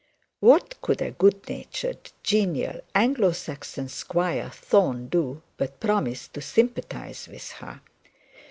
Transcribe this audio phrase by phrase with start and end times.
[0.39, 7.27] What could a good natured genial Anglo Saxon Squire Thorne do but promise to sympathise
[7.27, 7.81] with her?